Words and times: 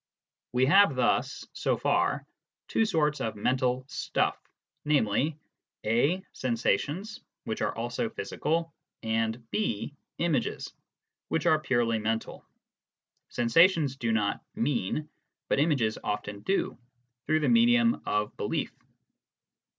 We 0.51 0.65
have 0.65 0.95
thus, 0.95 1.47
so 1.53 1.77
far, 1.77 2.25
two 2.67 2.85
sorts 2.85 3.21
of 3.21 3.35
mental" 3.35 3.85
stuff," 3.87 4.35
namely, 4.83 5.37
(a) 5.85 6.25
sensations, 6.33 7.19
which 7.43 7.61
are 7.61 7.75
also 7.77 8.09
physical, 8.09 8.73
and 9.03 9.47
(b) 9.51 9.93
images, 10.17 10.73
which 11.27 11.45
are 11.45 11.59
purely 11.59 11.99
mental. 11.99 12.43
Sensations 13.29 13.95
do 13.95 14.11
not 14.11 14.43
"mean," 14.55 15.07
but 15.49 15.59
images 15.59 15.99
often 16.03 16.39
do, 16.39 16.79
through 17.27 17.41
the 17.41 17.47
medium 17.49 18.01
of 18.07 18.35
belief. 18.37 18.73